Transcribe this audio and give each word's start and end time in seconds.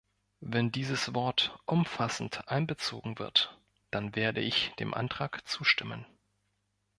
Wenn 0.39 0.71
dieses 0.71 1.13
Wort 1.13 1.55
"umfassend" 1.67 2.47
einbezogen 2.47 3.19
wird, 3.19 3.55
dann 3.91 4.15
werde 4.15 4.41
ich 4.41 4.71
dem 4.79 4.95
Antrag 4.95 5.47
zustimmen. 5.47 6.07